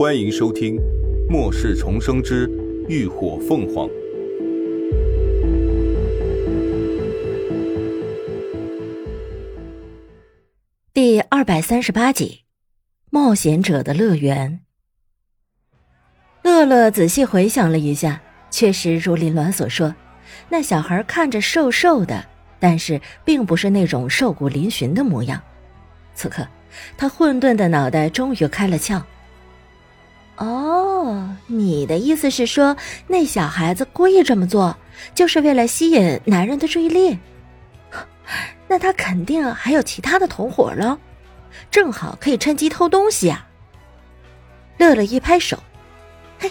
[0.00, 0.76] 欢迎收听
[1.28, 2.48] 《末世重生之
[2.88, 3.86] 浴火凤凰》
[10.94, 12.44] 第二百三十八集
[13.10, 14.62] 《冒险者的乐园》。
[16.48, 19.94] 乐乐仔细回想了一下，确实如林鸾所说，
[20.48, 22.24] 那小孩看着瘦瘦的，
[22.58, 25.38] 但是并不是那种瘦骨嶙峋的模样。
[26.14, 26.48] 此刻，
[26.96, 29.02] 他混沌的脑袋终于开了窍。
[30.40, 32.74] 哦，你的意思是说，
[33.06, 34.74] 那小孩子故意这么做，
[35.14, 37.18] 就是为了吸引男人的注意力？
[38.66, 40.98] 那他肯定还有其他的同伙了，
[41.70, 43.46] 正好可以趁机偷东西啊！
[44.78, 45.62] 乐乐一拍手，
[46.38, 46.50] 嘿，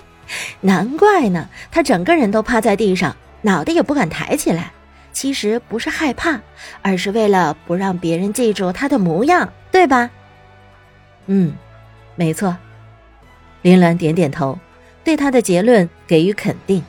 [0.62, 4.72] 难怪呢，他整个人都趴在地上，脑袋也不敢抬起来。
[5.12, 6.40] 其实不是害怕，
[6.84, 10.12] 而是为了不让别人记住他的模样，对吧？
[11.26, 11.56] 嗯，
[12.16, 12.56] 没错。
[13.62, 14.58] 林鸾点点头，
[15.04, 16.84] 对他的结论给予肯定。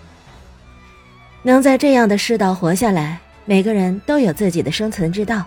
[1.43, 5.45] 能在这样的世道活下来，每个人都有自己的生存之道，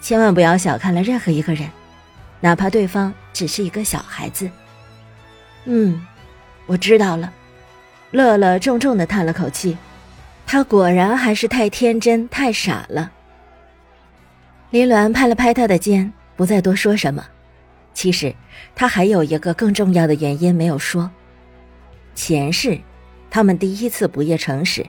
[0.00, 1.68] 千万不要小看了任何一个人，
[2.40, 4.48] 哪怕对方只是一个小孩子。
[5.64, 6.04] 嗯，
[6.66, 7.32] 我知道了。
[8.10, 9.76] 乐乐重重的叹了口气，
[10.46, 13.10] 他果然还是太天真、太傻了。
[14.70, 17.24] 林鸾拍了拍他的肩，不再多说什么。
[17.94, 18.34] 其实，
[18.74, 21.10] 他还有一个更重要的原因没有说。
[22.14, 22.78] 前世，
[23.30, 24.84] 他们第一次不夜城时，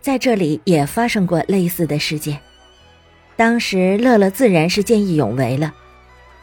[0.00, 2.40] 在这里也发生过类似的事件。
[3.36, 5.74] 当时乐乐自然是见义勇为了，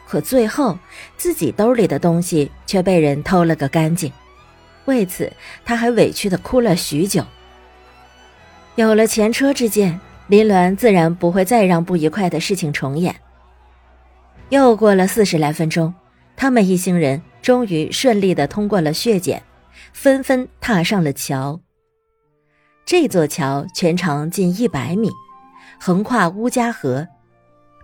[0.06, 0.78] 可最后
[1.16, 4.12] 自己兜里的东西却被人偷了个干净，
[4.84, 5.32] 为此
[5.64, 7.24] 他还委屈的哭了许久。
[8.76, 13.14] 有了前车之鉴，林鸾自然不会再让不愉快的事情重演。
[14.50, 15.92] 又过了四十来分钟。
[16.36, 19.42] 他们一行人终于顺利的通过了血检，
[19.92, 21.60] 纷纷踏上了桥。
[22.84, 25.10] 这座桥全长近一百米，
[25.80, 27.06] 横跨乌家河。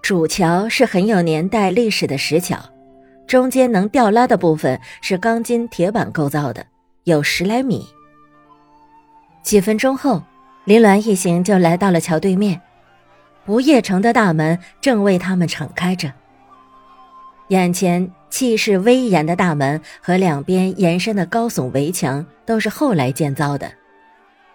[0.03, 2.59] 主桥是很有年代历史的石桥，
[3.27, 6.67] 中间能吊拉的部分是钢筋铁板构造的，
[7.05, 7.87] 有十来米。
[9.43, 10.23] 几分钟后，
[10.65, 12.61] 林鸾一行就来到了桥对面，
[13.45, 16.13] 不夜城的大门正为他们敞开着。
[17.49, 23.71] 眼前气势威严的大门和两边延伸的高耸围墙都是后来建造的，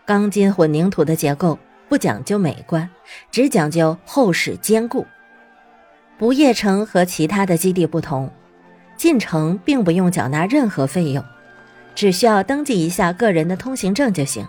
[0.05, 2.89] 钢筋混凝土的结构不讲究美观，
[3.29, 5.05] 只讲究厚实坚固。
[6.17, 8.31] 不夜城和其他的基地不同，
[8.95, 11.23] 进城并不用缴纳任何费用，
[11.93, 14.47] 只需要登记一下个人的通行证就行。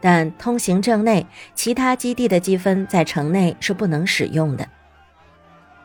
[0.00, 4.68] 但通行证内其他基地的积分在城内是不能使用的。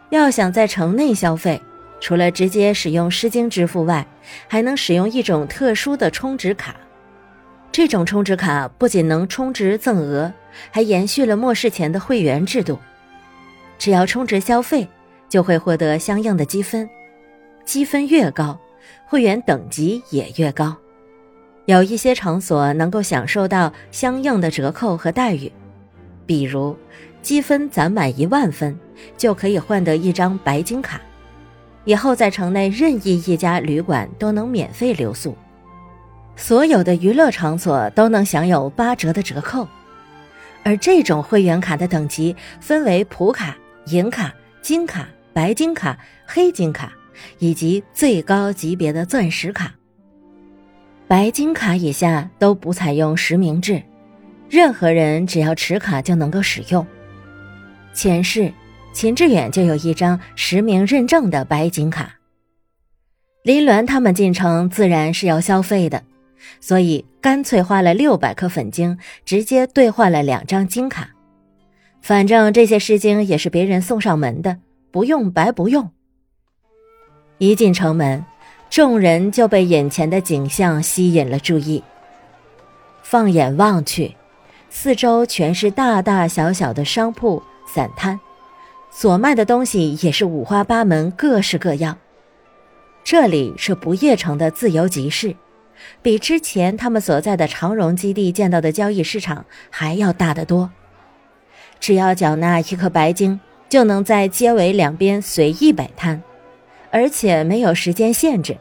[0.10, 1.62] 要想在城内消费，
[2.02, 4.06] 除了直接使用诗经支付外，
[4.50, 6.76] 还能使用一种特殊的充值卡。
[7.72, 10.34] 这种充值卡不仅能充值赠额，
[10.72, 12.78] 还延续了末世前的会员制度。
[13.78, 14.86] 只要充值消费，
[15.30, 16.90] 就会获得相应的积分，
[17.64, 18.60] 积分越高，
[19.06, 20.76] 会员等级也越高。
[21.66, 25.50] 有一些场所能够享受到相应的折扣和待遇，
[26.26, 26.76] 比如。
[27.22, 28.76] 积分攒满一万分，
[29.16, 31.00] 就可以换得一张白金卡，
[31.86, 35.36] 以后在城内任意一家旅馆都能免费留宿，
[36.36, 39.68] 所有的娱乐场所都能享有八折的折扣。
[40.64, 44.32] 而这种会员卡的等级分为普卡、银卡、
[44.62, 45.98] 金卡、白金卡、
[46.28, 46.94] 黑金卡，
[47.40, 49.74] 以及最高级别的钻石卡。
[51.08, 53.82] 白金卡以下都不采用实名制，
[54.50, 56.86] 任何人只要持卡就能够使用。
[57.92, 58.54] 前世，
[58.94, 62.18] 秦志远就有一张实名认证的白金卡。
[63.44, 66.04] 林鸾他们进城自然是要消费的，
[66.60, 71.10] 所以干脆花了六百颗粉晶，直接兑换了两张金卡。
[72.02, 74.58] 反正这些诗经也是别人送上门的，
[74.92, 75.90] 不用白不用。
[77.38, 78.24] 一进城门，
[78.70, 81.84] 众人就被眼前的景象吸引了注意。
[83.02, 84.16] 放眼望去，
[84.70, 87.42] 四周全是大大小小的商铺。
[87.74, 88.20] 散摊，
[88.94, 91.98] 所卖的东西也是五花八门、各式各样。
[93.06, 95.34] 这里是不夜城的自由集市，
[96.02, 100.70] 比之前他们所在的长荣基地见到的交易市场还要大得多。
[101.80, 103.40] 只要缴纳一颗白金，
[103.70, 106.22] 就能在街尾两边随意摆摊，
[106.92, 108.58] 而且没有时间限制。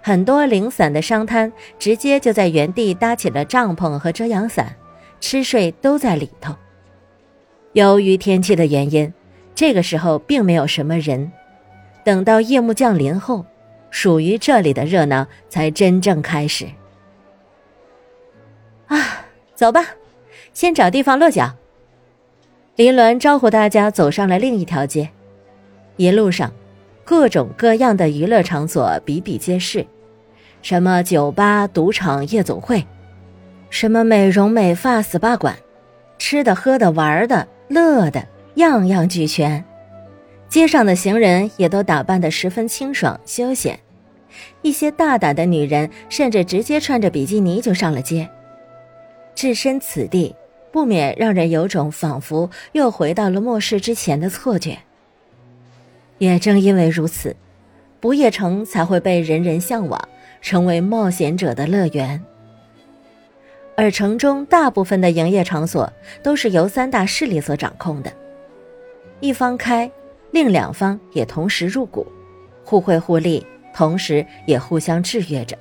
[0.00, 4.74] 很多零散的商摊直接就在原地搭起了帐篷和遮阳伞，
[5.20, 6.56] 吃睡都在里头。
[7.74, 9.12] 由于天气的原因，
[9.54, 11.30] 这个时候并没有什么人。
[12.02, 13.46] 等到夜幕降临后，
[13.90, 16.66] 属于这里的热闹才真正开始。
[18.86, 19.24] 啊，
[19.54, 19.86] 走吧，
[20.52, 21.50] 先找地方落脚。
[22.76, 25.08] 林鸾招呼大家走上了另一条街，
[25.96, 26.52] 一路上，
[27.04, 29.86] 各种各样的娱乐场所比比皆是，
[30.60, 32.84] 什么酒吧、赌场、夜总会，
[33.70, 35.56] 什么美容美发、SPA 馆，
[36.18, 39.64] 吃的、喝的、玩的、乐的，样样俱全。
[40.48, 43.78] 街上的行人也都打扮得十分清爽休闲，
[44.62, 48.28] 一些大胆的女人甚至直接穿着比基尼就上了街。
[49.34, 50.34] 置身此地。
[50.74, 54.76] 不免让人有种仿佛又回到了末世之前的错觉。
[56.18, 57.36] 也正因为如此，
[58.00, 60.08] 不夜城才会被人人向往，
[60.42, 62.20] 成为冒险者的乐园。
[63.76, 65.92] 而城中大部分的营业场所
[66.24, 68.12] 都是由三大势力所掌控的，
[69.24, 69.90] 一方开，
[70.32, 72.06] 另两方也同时入股，
[72.62, 73.42] 互惠互利，
[73.72, 75.56] 同时也互相制约着。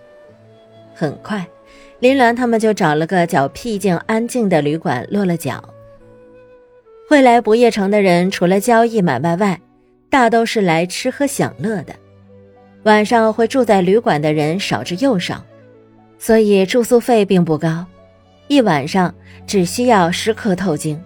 [0.93, 1.47] 很快。
[1.99, 5.63] 林鸾他们就找了个较僻静、安静的旅馆落了脚。
[7.07, 9.57] 会来不夜城的人，除了交易买卖外，
[10.09, 11.95] 大都是来吃喝享乐的。
[12.83, 15.41] 晚上会住在旅馆的人少之又少，
[16.19, 17.85] 所以住宿费并不高，
[18.49, 19.15] 一晚上
[19.47, 21.01] 只需要十颗透晶，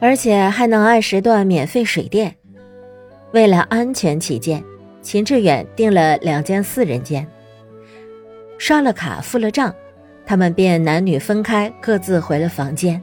[0.00, 2.34] 而且还能按时段免费水电。
[3.32, 4.64] 为了安全起见，
[5.02, 7.26] 秦志远订了两间四人间，
[8.58, 9.74] 刷了卡付了账。
[10.24, 13.02] 他们便男女分开，各自回了房间。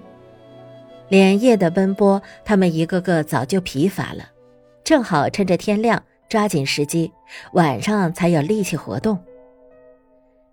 [1.09, 4.29] 连夜的奔波，他们一个个早就疲乏了，
[4.83, 7.11] 正好趁着天亮，抓紧时机，
[7.53, 9.17] 晚上才有力气活动。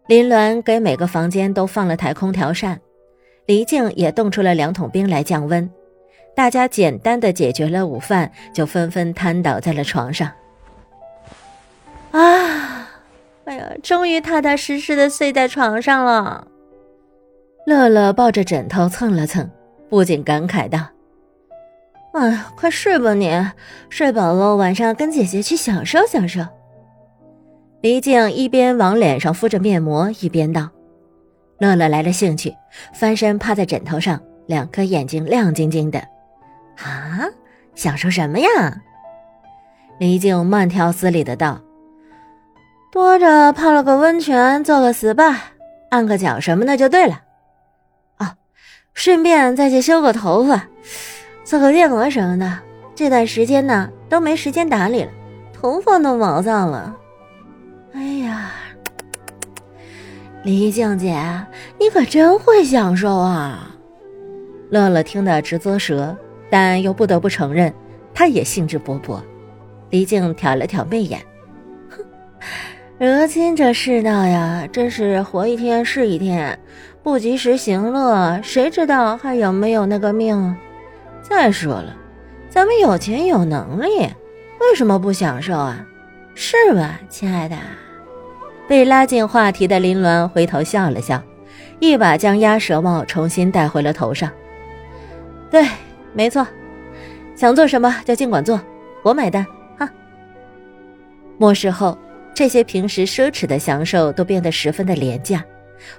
[0.07, 2.81] 林鸾给每个房间都放了台空调扇，
[3.47, 5.71] 黎静也冻出了两桶冰来降温。
[6.35, 10.31] 大家简单的解决了午饭，就纷纷瘫倒在了床上。
[12.11, 12.89] 啊，
[13.45, 16.47] 哎呀，终于踏踏实实的睡在床上了。
[17.67, 19.51] 乐乐抱着枕头蹭了蹭，
[19.89, 20.89] 不禁感慨道
[22.13, 23.31] ：“哎，快睡吧你，
[23.89, 26.41] 睡饱了晚上跟姐姐去享受享受。”
[27.83, 30.71] 黎静一边往脸上敷着面膜，一边道
[31.59, 32.55] ：“乐乐来了兴趣，
[32.95, 36.03] 翻身趴在枕头上，两颗眼睛亮晶晶的。
[36.79, 37.29] 啊，
[37.75, 38.49] 享受什么呀？”
[39.99, 41.61] 黎静慢条斯理的道
[42.93, 45.37] ：“多着泡了个温泉，做个 SPA，
[45.91, 47.23] 按个脚什么的就对了。”
[48.95, 50.69] 顺便再去修个头发，
[51.45, 52.59] 做个面膜什么的。
[52.95, 55.11] 这段时间呢，都没时间打理了，
[55.55, 56.95] 头发都毛躁了。
[57.95, 58.51] 哎呀，
[60.45, 61.17] 李静姐，
[61.81, 63.75] 你可真会享受啊！
[64.69, 66.15] 乐乐听得直啧舌，
[66.53, 67.73] 但又不得不承认，
[68.13, 69.19] 他也兴致勃勃。
[69.89, 71.19] 李静挑了挑媚眼，
[71.89, 72.05] 哼，
[72.99, 76.59] 如今这世道呀，真是活一天是一天。
[77.03, 80.55] 不及时行乐，谁知道还有没有那个命？
[81.23, 81.97] 再说了，
[82.51, 84.01] 咱们有钱有能力，
[84.61, 85.83] 为什么不享受啊？
[86.35, 87.57] 是吧，亲爱的？
[88.69, 91.23] 被拉进话题的林鸾回头笑了笑，
[91.81, 94.31] 一把将鸭舌帽重新戴回了头上。
[95.51, 95.67] 对，
[96.15, 96.47] 没错，
[97.35, 98.61] 想做什么就尽管做，
[99.03, 99.47] 我买单
[99.79, 99.89] 哈。
[101.39, 101.97] 末世后，
[102.35, 105.45] 这些平时奢侈的享受都变得十分的廉价。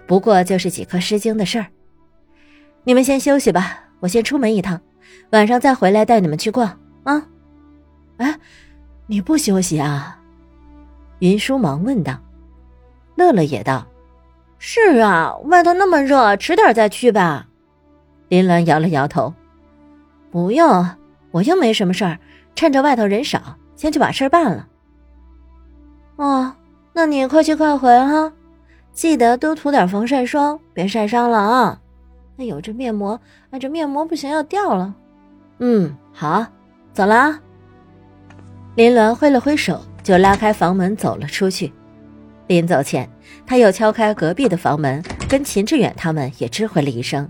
[0.08, 1.65] 不过就是几颗诗经的事儿，
[2.84, 4.79] 你们先休息吧，我先出门一趟，
[5.32, 7.27] 晚上再回来带你们去逛啊。
[8.17, 8.39] 哎，
[9.08, 10.20] 你不休息啊？
[11.20, 12.17] 云舒忙问道。
[13.15, 13.86] 乐乐也道
[14.58, 17.48] ：“是啊，外头那么热，迟点再去吧。”
[18.29, 19.34] 林兰摇了摇头
[20.34, 20.90] ：“不用，
[21.30, 22.18] 我又没什么事儿，
[22.56, 23.40] 趁着外头人少，
[23.75, 24.68] 先去把事儿办了。”
[26.18, 26.56] 哦，
[26.92, 28.34] 那你快去快回哈。
[28.94, 31.80] 记得多涂点防晒霜，别晒伤了啊！
[32.38, 33.22] 哎呦，这面膜，
[33.52, 34.96] 哎，这面膜不行，要掉了。
[35.60, 36.44] 嗯，好，
[36.94, 37.40] 走了啊。
[38.74, 41.72] 林鸾挥了挥手，就拉开房门走了出去。
[42.48, 43.08] 临走前，
[43.46, 47.30] 他又敲开隔壁的房门，跟秦志远他们也知会了一声，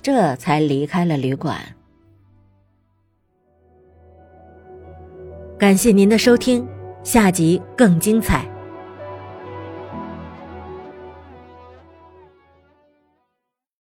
[0.00, 1.58] 这才离开了旅馆。
[5.58, 6.64] 感谢您的收听，
[7.02, 8.57] 下集更精彩。